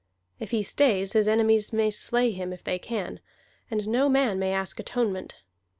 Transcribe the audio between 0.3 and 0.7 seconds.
If he